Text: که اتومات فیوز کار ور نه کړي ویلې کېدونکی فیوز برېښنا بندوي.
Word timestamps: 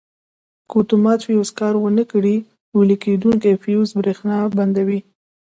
که 0.69 0.73
اتومات 0.79 1.19
فیوز 1.27 1.49
کار 1.59 1.73
ور 1.77 1.91
نه 1.99 2.03
کړي 2.11 2.35
ویلې 2.75 2.97
کېدونکی 3.03 3.59
فیوز 3.63 3.89
برېښنا 3.99 4.37
بندوي. 4.57 4.99